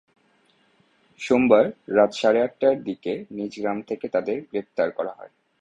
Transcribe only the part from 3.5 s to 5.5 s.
গ্রাম থেকে তাঁদের গ্রেপ্তার করা হয়।